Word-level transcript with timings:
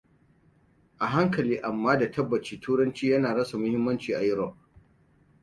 A 0.97 1.05
hankali 1.07 1.57
amma 1.69 1.95
da 1.97 2.09
tabbaci 2.11 2.57
turanci 2.59 3.09
ya 3.09 3.19
na 3.19 3.33
rasa 3.33 3.57
mahimmanci 3.57 4.13
a 4.13 4.23
Europe. 4.25 4.57